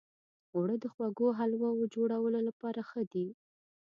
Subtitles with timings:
[0.55, 3.27] اوړه د خوږو حلوو جوړولو لپاره ښه دي